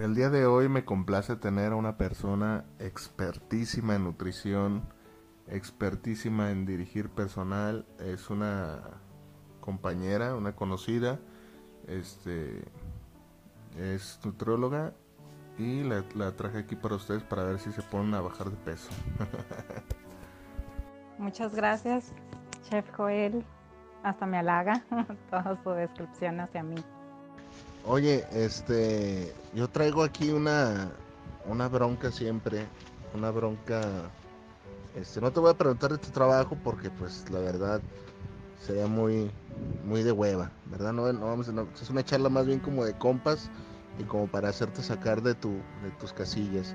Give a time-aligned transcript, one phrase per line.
[0.00, 4.88] El día de hoy me complace tener a una persona expertísima en nutrición,
[5.46, 8.80] expertísima en dirigir personal, es una
[9.60, 11.18] compañera, una conocida,
[11.86, 12.64] este
[13.76, 14.94] es nutrióloga
[15.58, 18.56] y la, la traje aquí para ustedes para ver si se ponen a bajar de
[18.56, 18.88] peso.
[21.18, 22.14] Muchas gracias,
[22.62, 23.44] Chef Joel.
[24.02, 24.82] Hasta me halaga
[25.30, 26.82] toda su descripción hacia mí.
[27.84, 30.92] Oye, este, yo traigo aquí una,
[31.46, 32.68] una bronca siempre,
[33.14, 34.10] una bronca,
[34.94, 37.80] este, no te voy a preguntar de tu trabajo porque pues la verdad
[38.60, 39.30] sería muy,
[39.82, 40.92] muy de hueva, ¿verdad?
[40.92, 43.50] No, no vamos, no, es una charla más bien como de compas
[43.98, 46.74] y como para hacerte sacar de tu, de tus casillas,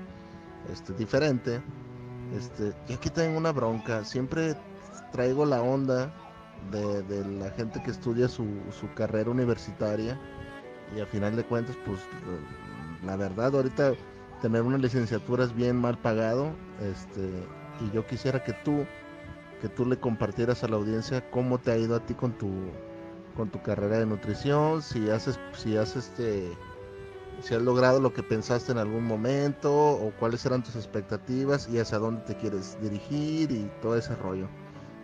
[0.72, 1.62] este, diferente,
[2.36, 4.56] este, yo aquí tengo una bronca, siempre
[5.12, 6.10] traigo la onda
[6.72, 10.18] de, de la gente que estudia su, su carrera universitaria
[10.94, 12.00] y a final de cuentas, pues
[13.04, 13.92] la verdad, ahorita
[14.42, 17.46] tener una licenciatura es bien mal pagado, este,
[17.80, 18.84] y yo quisiera que tú,
[19.60, 22.50] que tú le compartieras a la audiencia cómo te ha ido a ti con tu,
[23.36, 26.52] con tu carrera de nutrición, si haces, si has este,
[27.40, 31.78] si has logrado lo que pensaste en algún momento, o cuáles eran tus expectativas y
[31.78, 34.48] hacia dónde te quieres dirigir y todo ese rollo.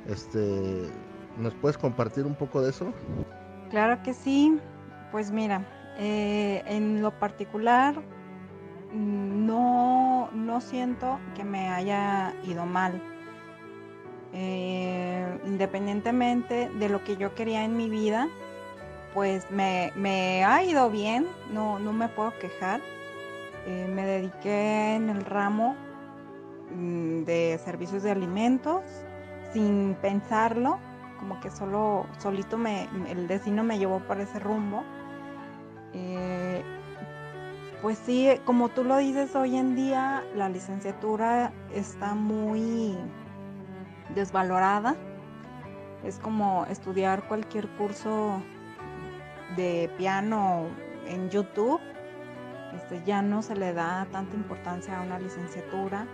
[0.07, 0.91] Este,
[1.39, 2.93] ¿nos puedes compartir un poco de eso?
[3.71, 4.59] Claro que sí.
[5.13, 5.63] Pues mira,
[5.99, 7.95] eh, en lo particular
[8.93, 13.01] mm, no, no siento que me haya ido mal.
[14.33, 18.29] Eh, independientemente de lo que yo quería en mi vida,
[19.13, 22.81] pues me, me ha ido bien, no, no me puedo quejar.
[23.67, 25.77] Eh, me dediqué en el ramo
[26.75, 28.83] mm, de servicios de alimentos
[29.53, 30.79] sin pensarlo,
[31.21, 34.83] como que solo solito me, el destino me llevó por ese rumbo.
[35.95, 36.63] Eh,
[37.83, 42.97] pues sí, como tú lo dices, hoy en día la licenciatura está muy
[44.15, 44.95] desvalorada.
[46.05, 48.41] Es como estudiar cualquier curso
[49.57, 50.69] de piano
[51.07, 51.81] en YouTube.
[52.75, 56.07] Este, ya no se le da tanta importancia a una licenciatura.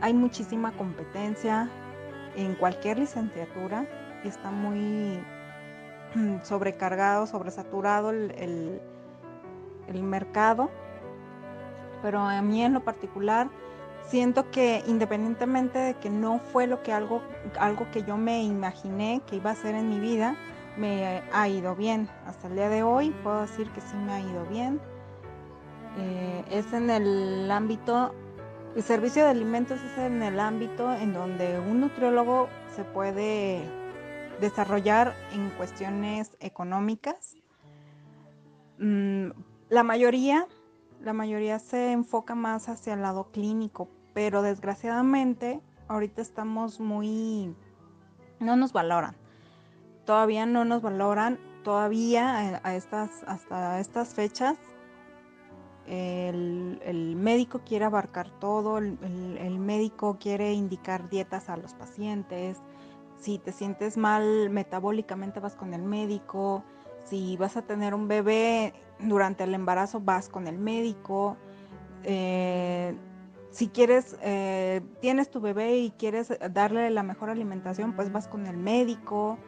[0.00, 1.68] Hay muchísima competencia
[2.36, 3.84] en cualquier licenciatura.
[4.24, 5.20] Está muy
[6.44, 8.80] sobrecargado, sobresaturado el, el
[9.88, 10.70] el mercado,
[12.02, 13.48] pero a mí en lo particular
[14.08, 17.22] siento que independientemente de que no fue lo que algo,
[17.58, 20.36] algo que yo me imaginé que iba a ser en mi vida,
[20.76, 22.08] me ha ido bien.
[22.26, 24.80] Hasta el día de hoy puedo decir que sí me ha ido bien.
[25.98, 28.14] Eh, es en el ámbito,
[28.74, 33.62] el servicio de alimentos es en el ámbito en donde un nutriólogo se puede
[34.40, 37.36] desarrollar en cuestiones económicas.
[39.70, 40.48] La mayoría,
[41.00, 47.54] la mayoría se enfoca más hacia el lado clínico, pero desgraciadamente ahorita estamos muy,
[48.40, 49.14] no nos valoran.
[50.04, 54.58] Todavía no nos valoran, todavía a estas, hasta estas fechas
[55.86, 58.98] el, médico quiere abarcar todo, el,
[59.38, 62.58] el, médico quiere indicar dietas a los pacientes,
[63.18, 66.64] si te sientes mal metabólicamente vas con el médico,
[67.04, 71.36] si vas a tener un bebé durante el embarazo vas con el médico.
[72.04, 72.96] Eh,
[73.50, 78.46] si quieres, eh, tienes tu bebé y quieres darle la mejor alimentación, pues vas con
[78.46, 79.38] el médico.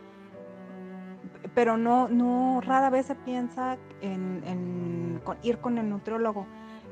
[1.54, 6.46] Pero no, no, rara vez se piensa en, ir con el nutriólogo.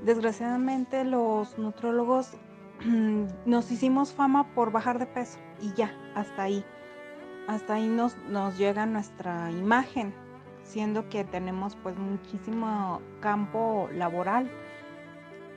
[0.05, 2.33] Desgraciadamente los nutriólogos
[3.47, 6.65] nos hicimos fama por bajar de peso y ya, hasta ahí.
[7.49, 10.15] Hasta ahí nos, nos llega nuestra imagen
[10.71, 14.51] siendo que tenemos pues muchísimo campo laboral.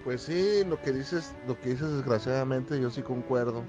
[0.04, 3.64] Pues sí, lo que dices, lo que dices desgraciadamente yo sí concuerdo,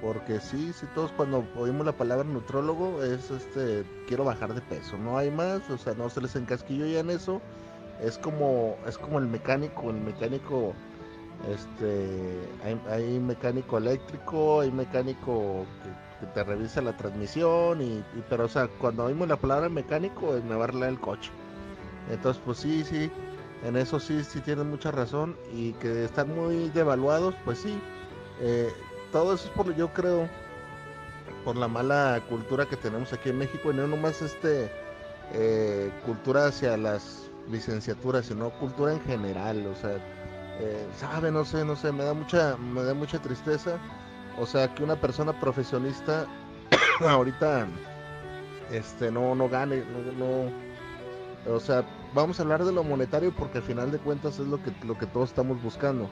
[0.00, 4.96] porque sí, sí todos cuando oímos la palabra nutrólogo es este quiero bajar de peso,
[4.98, 7.40] no hay más, o sea, no se les encasquillo ya en eso,
[8.00, 10.74] es como es como el mecánico, el mecánico
[11.48, 12.48] este
[12.88, 19.04] hay, mecánico eléctrico, hay mecánico que, te revisa la transmisión y, pero o sea, cuando
[19.04, 21.30] oímos la palabra mecánico es nevarle el coche.
[22.10, 23.10] Entonces, pues sí, sí,
[23.64, 27.78] en eso sí, sí tienen mucha razón y que están muy devaluados, pues sí.
[28.40, 28.72] Eh,
[29.12, 30.28] todo eso es por, yo creo,
[31.44, 34.70] por la mala cultura que tenemos aquí en México y no nomás este
[35.32, 39.98] eh, cultura hacia las licenciaturas, sino cultura en general, o sea,
[40.60, 43.78] eh, sabe, no sé, no sé, me da mucha, me da mucha tristeza,
[44.38, 46.26] o sea, que una persona profesionista
[47.00, 47.66] ahorita,
[48.70, 49.84] este, no, no gane,
[50.18, 50.48] no,
[51.46, 54.46] no, o sea, vamos a hablar de lo monetario porque al final de cuentas es
[54.46, 56.08] lo que, lo que todos estamos buscando,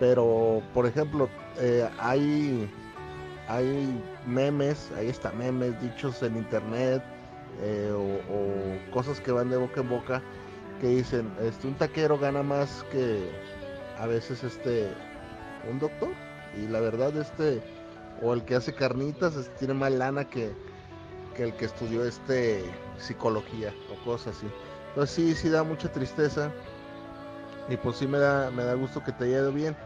[0.00, 1.28] pero, por ejemplo,
[1.58, 2.70] eh, hay,
[3.48, 7.02] hay memes, ahí está memes dichos en internet,
[7.60, 10.22] eh, o, cosas que van de boca en boca
[10.80, 13.30] que dicen este un taquero gana más que
[13.98, 14.92] a veces este
[15.70, 16.10] un doctor
[16.56, 17.62] y la verdad este
[18.22, 20.52] o el que hace carnitas tiene más lana que,
[21.34, 22.64] que el que estudió este
[22.98, 24.46] psicología o cosas así
[24.88, 26.52] entonces sí sí da mucha tristeza
[27.68, 29.76] y pues sí me da me da gusto que te haya ido bien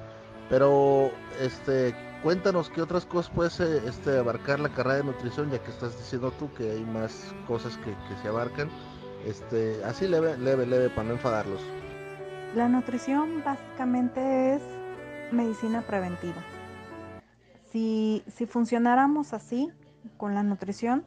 [0.49, 1.11] pero
[1.41, 5.71] este cuéntanos qué otras cosas puedes eh, este, abarcar la carrera de nutrición, ya que
[5.71, 8.71] estás diciendo tú que hay más cosas que, se abarcan.
[9.27, 11.61] Este, así leve, leve, leve, para no enfadarlos.
[12.55, 14.63] La nutrición básicamente es
[15.33, 16.43] medicina preventiva.
[17.71, 19.71] Si, funcionáramos así
[20.17, 21.05] con la nutrición,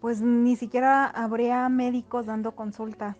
[0.00, 3.16] pues ni siquiera habría médicos dando consultas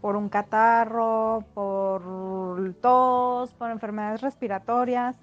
[0.00, 5.16] por un catarro, por tos, por enfermedades respiratorias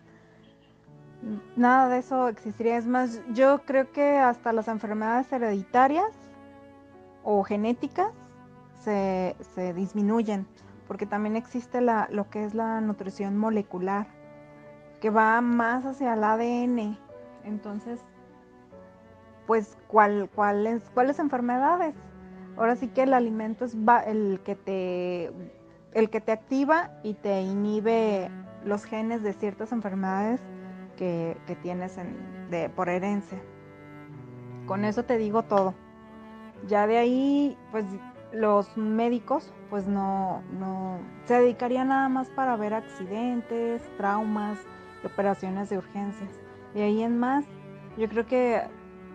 [1.55, 2.77] nada de eso existiría.
[2.77, 6.11] Es más, yo creo que hasta las enfermedades hereditarias
[7.23, 8.11] o genéticas
[8.83, 9.35] se,
[9.75, 10.47] disminuyen,
[10.87, 14.07] porque también existe la, lo que es la nutrición molecular,
[15.01, 16.97] que va más hacia el ADN.
[17.43, 17.99] Entonces,
[19.45, 21.95] pues, ¿cuál, cuáles, ¿cuáles enfermedades?
[22.57, 25.31] Ahora sí que el alimento es el que te
[25.93, 28.29] el que te activa y te inhibe
[28.63, 30.41] los genes de ciertas enfermedades
[30.95, 31.97] que, tienes
[32.49, 33.39] de, por herencia.
[34.65, 35.73] Con eso te digo todo.
[36.67, 37.85] Ya de ahí, pues
[38.31, 44.59] los médicos, pues no, no, se dedicarían nada más para ver accidentes, traumas,
[45.03, 46.31] operaciones de urgencias.
[46.73, 47.45] De ahí en más,
[47.97, 48.61] yo creo que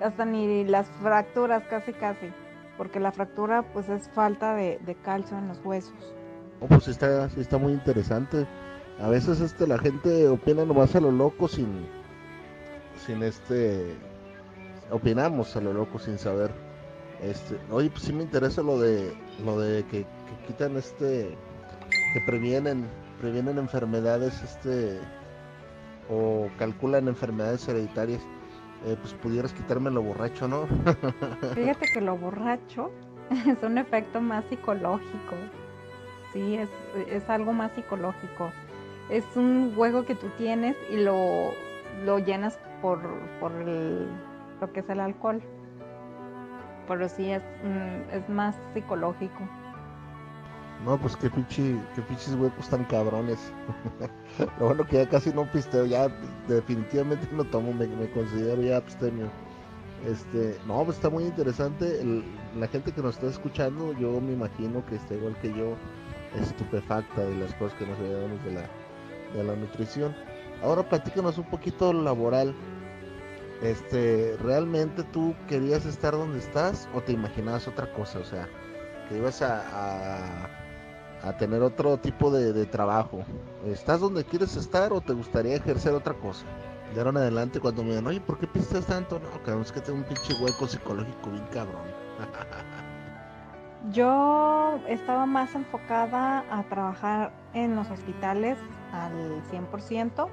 [0.00, 2.32] hasta ni las fracturas, casi casi,
[2.76, 6.15] porque la fractura pues es falta de, calcio en los huesos.
[6.69, 8.47] pues está, está muy interesante
[9.00, 11.87] a veces este la gente opina nomás a lo loco sin
[13.05, 13.97] sin este
[14.91, 16.53] opinamos a lo loco sin saber
[17.22, 19.14] este oye pues sí me interesa lo de
[19.44, 20.06] lo de que,
[20.46, 21.36] quitan este
[22.14, 22.86] que previenen
[23.20, 24.98] previenen enfermedades este
[26.10, 28.22] o calculan enfermedades hereditarias.
[28.84, 30.66] Eh, pues pudieras quitarme lo borracho no
[31.54, 32.90] fíjate que lo borracho
[33.46, 35.36] es un efecto más psicológico.
[36.32, 36.69] Sí es,
[37.08, 38.50] es algo más psicológico.
[39.10, 41.52] Es un juego que tú tienes y lo,
[42.04, 43.00] lo llenas por,
[43.40, 45.42] por lo que es el alcohol.
[46.93, 47.43] Pero sí es,
[48.12, 49.49] es más psicológico.
[50.84, 53.39] No, pues qué pinche, qué pinches huecos tan cabrones.
[54.61, 56.08] lo bueno que ya casi no pisteo, ya
[56.49, 59.31] definitivamente no tomo, me, considero ya abstemio.
[60.06, 62.05] Este, no, pues está muy interesante.
[62.58, 65.77] la gente que nos está escuchando, yo me imagino que está igual que yo,
[66.39, 68.69] estupefacta de las cosas que nos veíamos de la,
[69.32, 70.15] de la nutrición.
[70.63, 72.55] Ahora platícanos un poquito laboral.
[73.62, 78.19] Este, ¿realmente tú querías estar donde estás o te imaginabas otra cosa?
[78.19, 78.48] O sea,
[79.08, 80.48] que ibas a,
[81.22, 83.24] a, tener otro tipo de, trabajo.
[83.64, 86.44] ¿Estás donde quieres estar o te gustaría ejercer otra cosa?
[86.92, 89.20] De ahora en adelante cuando me digan, oye, ¿por qué pistas tanto?
[89.20, 91.82] No, cabrón, es que tengo un pinche hueco psicológico bien cabrón.
[93.92, 98.58] Yo estaba más enfocada a trabajar en los hospitales
[98.92, 100.28] al 100%,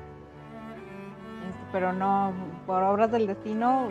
[1.50, 2.34] este, pero no,
[2.70, 3.88] por obras del destino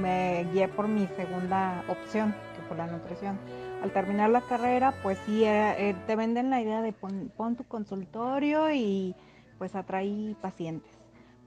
[0.00, 3.38] me guié por mi segunda opción, que fue la nutrición.
[3.82, 8.72] Al terminar la carrera, pues sí, eh, te venden la idea de pon, tu consultorio
[8.72, 9.14] y
[9.58, 10.90] pues atraí pacientes.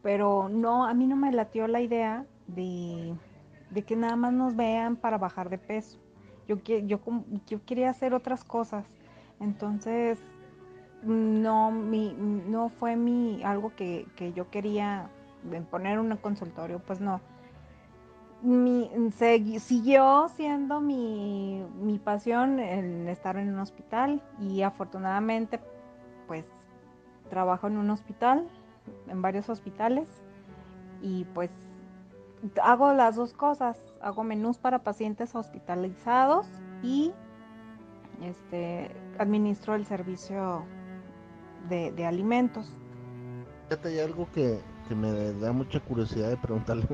[0.04, 3.16] Pero no, a mí no me latió la idea de,
[3.88, 5.98] que nada más nos vean para bajar de peso.
[6.48, 6.62] Yo,
[7.66, 8.86] quería hacer otras cosas.
[9.40, 10.20] Entonces,
[11.02, 11.72] no
[12.78, 15.10] fue mi, algo que, yo quería
[15.70, 17.22] poner un consultorio, pues no.
[18.42, 18.90] mi,
[19.60, 25.60] siguió siendo mi, mi pasión el estar en un hospital y afortunadamente
[26.28, 26.46] pues
[27.30, 28.48] trabajo en un hospital,
[29.08, 30.08] en varios hospitales
[31.02, 31.50] y pues
[32.62, 36.48] hago las dos cosas, hago menús para pacientes hospitalizados
[36.84, 37.12] y
[38.22, 40.64] este, administro el servicio
[41.70, 42.72] de, alimentos.
[43.70, 44.60] Fíjate, hay algo que,
[44.94, 46.86] me da mucha curiosidad de preguntarle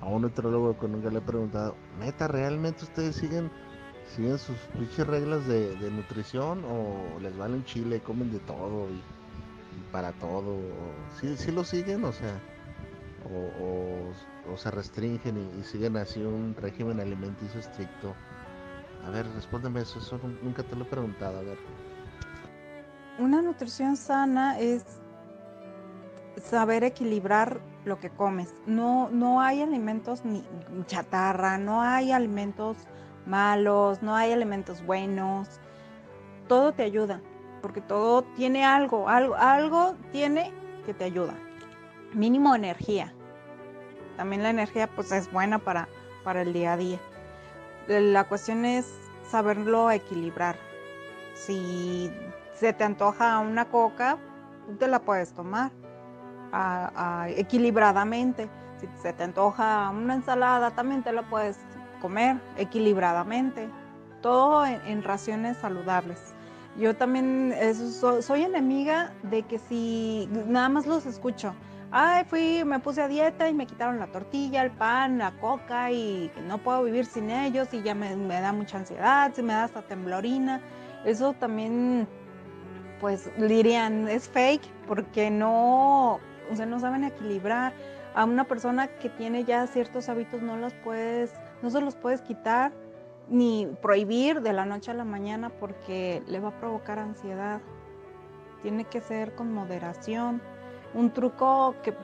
[0.00, 3.50] a un nutriólogo que nunca le he preguntado, neta, ¿realmente ustedes siguen
[4.16, 4.56] siguen sus
[5.06, 9.02] reglas de, nutrición o les valen chile, comen de todo y,
[9.92, 10.58] para todo?
[11.20, 12.04] ¿Sí, ¿Sí, lo siguen?
[12.04, 12.40] O sea,
[13.24, 18.14] o, se restringen y, siguen así un régimen alimenticio estricto.
[19.06, 21.58] A ver, respóndeme eso, eso nunca te lo he preguntado, a ver.
[23.18, 24.99] Una nutrición sana es
[26.38, 28.54] saber equilibrar lo que comes.
[28.66, 30.44] No, no hay alimentos ni
[30.86, 32.76] chatarra, no hay alimentos
[33.26, 35.60] malos, no hay alimentos buenos.
[36.48, 37.20] Todo te ayuda,
[37.62, 40.52] porque todo tiene algo, algo, algo tiene
[40.84, 41.34] que te ayuda.
[42.12, 43.14] Mínimo energía.
[44.16, 45.88] También la energía pues es buena para,
[46.24, 46.98] para el día a día.
[47.88, 48.86] La cuestión es
[49.30, 50.56] saberlo equilibrar.
[51.34, 52.10] Si
[52.54, 54.18] se te antoja una coca,
[54.78, 55.70] te la puedes tomar
[57.28, 58.48] equilibradamente.
[58.80, 61.58] Si se te antoja una ensalada, también te la puedes
[62.00, 63.68] comer equilibradamente.
[64.22, 66.34] Todo en, raciones saludables.
[66.76, 67.54] Yo también
[68.20, 71.54] soy enemiga de que si nada más los escucho,
[71.90, 75.90] ay, fui, me puse a dieta y me quitaron la tortilla, el pan, la coca
[75.90, 79.64] y no puedo vivir sin ellos y ya me, da mucha ansiedad, se me da
[79.64, 80.60] hasta temblorina.
[81.04, 82.06] Eso también,
[83.00, 87.72] pues dirían, es fake porque no, o sea, no saben equilibrar.
[88.14, 92.20] A una persona que tiene ya ciertos hábitos no los puedes, no se los puedes
[92.22, 92.72] quitar
[93.28, 97.60] ni prohibir de la noche a la mañana porque le va a provocar ansiedad.
[98.62, 100.42] Tiene que ser con moderación.
[100.92, 101.94] Un truco que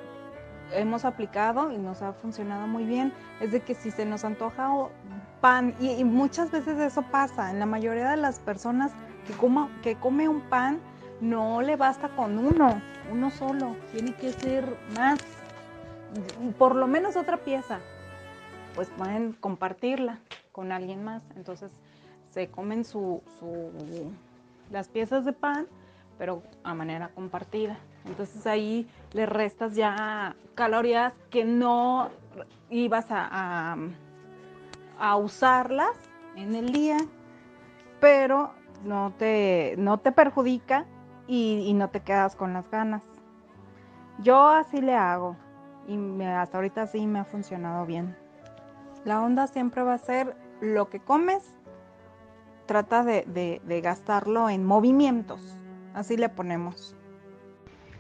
[0.73, 4.71] hemos aplicado y nos ha funcionado muy bien es de que si se nos antoja
[5.41, 8.93] pan, y, muchas veces eso pasa, en la mayoría de las personas
[9.27, 10.81] que, coma, que come un pan,
[11.21, 14.65] no le basta con uno, uno solo, tiene que ser
[14.97, 15.19] más,
[16.59, 17.81] por lo menos otra pieza,
[18.75, 20.19] pues pueden compartirla
[20.53, 21.71] con alguien más, entonces
[22.31, 23.71] se comen su, su
[24.71, 25.67] las piezas de pan,
[26.19, 27.79] pero a manera compartida.
[28.05, 32.11] Entonces ahí le restas ya calorías que no
[32.71, 33.77] ibas a,
[34.99, 35.97] a, usarlas
[36.37, 36.99] en el día,
[38.01, 38.53] pero
[38.85, 40.87] no te, no te perjudica
[41.27, 43.03] y, no te quedas con las ganas.
[44.23, 45.37] Yo así le hago
[45.89, 48.17] y hasta ahorita sí me ha funcionado bien.
[49.05, 51.43] La onda siempre va a ser lo que comes,
[52.67, 55.41] trata de gastarlo en movimientos,
[55.95, 56.97] así le ponemos.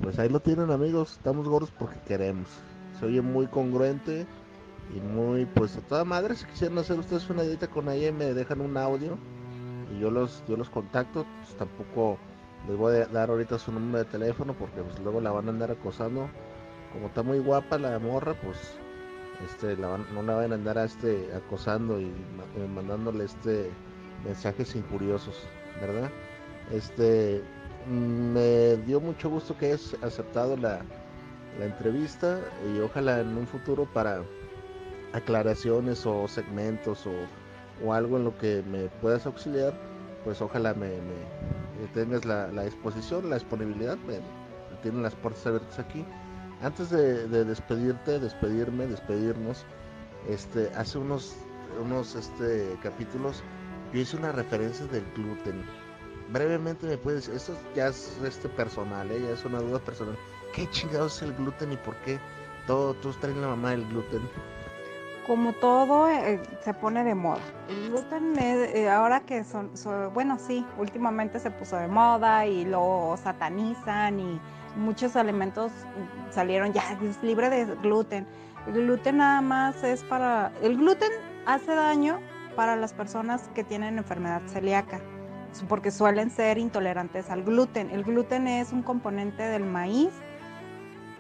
[0.00, 2.49] Pues ahí lo tienen amigos, estamos gordos porque queremos.
[2.99, 4.26] Se oye muy congruente
[4.95, 8.35] y muy, pues a toda madre, si quisieran hacer ustedes una dieta con ella me
[8.35, 9.18] dejan un audio
[9.95, 12.18] y yo los, yo los contacto, pues tampoco
[12.68, 15.50] les voy a dar ahorita su número de teléfono porque pues luego la van a
[15.50, 16.28] andar acosando.
[16.92, 18.58] Como está muy guapa la morra, pues
[19.44, 23.70] este la no la van a andar a este acosando y eh, mandándole este
[24.25, 25.46] mensajes injuriosos,
[25.80, 26.10] ¿verdad?
[26.72, 27.42] Este
[27.88, 30.80] me dio mucho gusto que hayas aceptado la,
[31.60, 34.22] entrevista y ojalá en un futuro para
[35.14, 39.72] aclaraciones o segmentos o, algo en lo que me puedas auxiliar,
[40.22, 40.88] pues ojalá me,
[41.92, 43.99] tengas la, exposición, la disponibilidad,
[44.83, 46.04] tienen las puertas abiertas aquí.
[46.62, 49.64] Antes de, despedirte, despedirme, despedirnos,
[50.28, 51.37] este, hace unos,
[51.83, 53.42] unos este, capítulos
[53.92, 55.64] yo hice una referencia del gluten
[56.28, 59.21] brevemente me puedes, esto ya es este personal, ¿eh?
[59.21, 60.16] ya es una duda personal.
[60.52, 62.18] ¿Qué chingados es el gluten y por qué
[62.66, 64.23] todo, todos traen la mamá del gluten?
[65.26, 67.40] Como todo eh, se pone de moda.
[67.68, 69.71] El gluten eh, ahora que son,
[70.14, 74.40] bueno, sí, últimamente se puso de moda y lo satanizan y
[74.76, 75.73] muchos alimentos
[76.30, 78.26] salieron ya, es libre de gluten.
[78.66, 81.11] El gluten nada más es para, el gluten
[81.47, 82.21] hace daño
[82.54, 85.00] para las personas que tienen enfermedad celíaca
[85.68, 87.90] porque suelen ser intolerantes al gluten.
[87.90, 90.11] El gluten es un componente del maíz,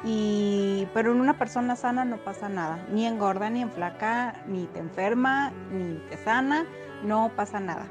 [0.04, 4.78] y, pero en una persona sana no pasa nada, ni engorda, ni enflaca, ni te
[4.78, 6.66] enferma, ni te sana,
[7.02, 7.86] no pasa nada.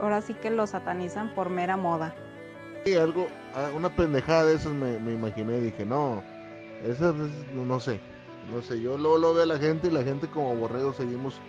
[0.00, 2.14] Ahora sí que lo satanizan por mera moda.
[2.84, 3.26] Y algo,
[3.74, 6.22] una pendejada de esas me, me imaginé, dije, no,
[6.84, 7.14] eso
[7.52, 8.00] no sé,
[8.52, 11.40] no sé, yo luego lo veo a la gente y la gente como borrego seguimos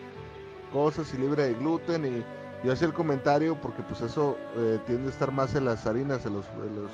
[0.74, 2.24] cosas y libre de gluten y
[2.64, 6.26] yo hacía el comentario porque pues eso eh, tiende a estar más en las harinas,
[6.26, 6.92] en los, los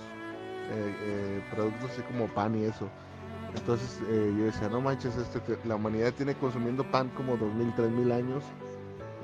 [0.72, 2.90] eh, eh, productos así como pan y eso.
[3.56, 8.44] Entonces yo decía, no manches, este, la humanidad tiene consumiendo pan como 2000, 3000 años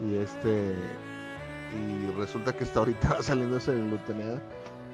[0.02, 0.74] y este
[1.74, 4.42] y resulta que está ahorita saliendo ese glutenea.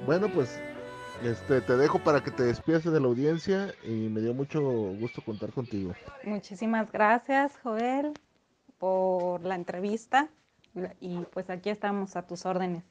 [0.06, 0.60] Bueno, pues
[1.22, 5.22] este, te dejo para que te despidas de la audiencia y me dio mucho gusto
[5.22, 5.92] contar contigo.
[6.24, 8.12] Muchísimas gracias, Joel,
[8.78, 10.28] por la entrevista
[11.00, 12.84] y pues aquí estamos a tus órdenes.